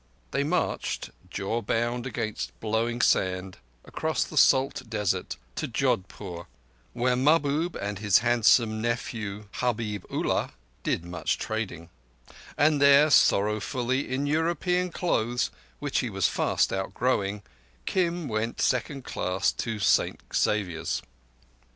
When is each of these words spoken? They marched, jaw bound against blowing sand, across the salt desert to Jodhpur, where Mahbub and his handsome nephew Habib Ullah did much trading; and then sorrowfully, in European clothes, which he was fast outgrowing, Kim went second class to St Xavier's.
They 0.31 0.43
marched, 0.43 1.11
jaw 1.29 1.61
bound 1.61 2.07
against 2.07 2.59
blowing 2.59 3.01
sand, 3.01 3.59
across 3.85 4.23
the 4.23 4.35
salt 4.35 4.81
desert 4.89 5.35
to 5.57 5.67
Jodhpur, 5.67 6.47
where 6.93 7.15
Mahbub 7.15 7.75
and 7.75 7.99
his 7.99 8.17
handsome 8.17 8.81
nephew 8.81 9.47
Habib 9.59 10.05
Ullah 10.09 10.53
did 10.81 11.05
much 11.05 11.37
trading; 11.37 11.91
and 12.57 12.81
then 12.81 13.11
sorrowfully, 13.11 14.11
in 14.11 14.25
European 14.25 14.89
clothes, 14.89 15.51
which 15.77 15.99
he 15.99 16.09
was 16.09 16.27
fast 16.27 16.73
outgrowing, 16.73 17.43
Kim 17.85 18.27
went 18.27 18.59
second 18.59 19.05
class 19.05 19.51
to 19.51 19.77
St 19.77 20.19
Xavier's. 20.33 21.03